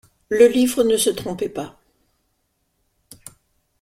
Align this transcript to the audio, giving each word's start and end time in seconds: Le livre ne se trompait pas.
Le 0.29 0.47
livre 0.47 0.81
ne 0.83 0.97
se 0.97 1.11
trompait 1.11 1.47
pas. 1.47 1.79